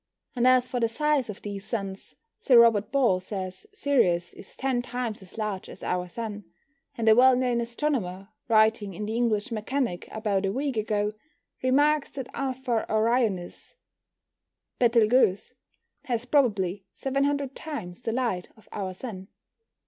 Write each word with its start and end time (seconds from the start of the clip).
And 0.35 0.47
as 0.47 0.67
for 0.67 0.79
the 0.79 0.89
size 0.89 1.29
of 1.29 1.43
these 1.43 1.63
suns, 1.63 2.15
Sir 2.39 2.57
Robert 2.59 2.91
Ball 2.91 3.19
says 3.19 3.67
Sirius 3.71 4.33
is 4.33 4.57
ten 4.57 4.81
times 4.81 5.21
as 5.21 5.37
large 5.37 5.69
as 5.69 5.83
our 5.83 6.07
Sun; 6.07 6.43
and 6.97 7.07
a 7.07 7.13
well 7.13 7.35
known 7.35 7.61
astronomer, 7.61 8.29
writing 8.47 8.95
in 8.95 9.05
the 9.05 9.15
English 9.15 9.51
Mechanic 9.51 10.07
about 10.11 10.43
a 10.47 10.51
week 10.51 10.75
ago, 10.75 11.11
remarks 11.61 12.09
that 12.09 12.31
Alpha 12.33 12.83
Orionis 12.91 13.75
(Betelgeuze) 14.79 15.53
has 16.05 16.25
probably 16.25 16.83
700 16.95 17.55
times 17.55 18.01
the 18.01 18.11
light 18.11 18.49
of 18.57 18.67
our 18.71 18.95
Sun. 18.95 19.27